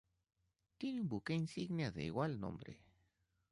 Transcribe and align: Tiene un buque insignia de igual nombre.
Tiene 0.79 0.99
un 0.99 1.07
buque 1.07 1.35
insignia 1.35 1.91
de 1.91 2.03
igual 2.05 2.39
nombre. 2.39 2.79